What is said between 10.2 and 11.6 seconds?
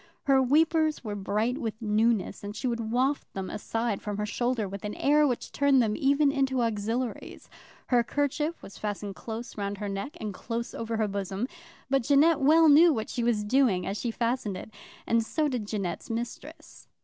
close over her bosom;